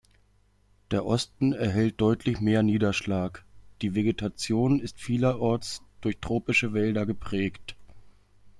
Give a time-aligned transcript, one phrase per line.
[0.89, 3.43] Der Osten erhält deutlich mehr Niederschlag;
[3.83, 7.75] die Vegetation ist vielerorts durch tropische Wälder geprägt.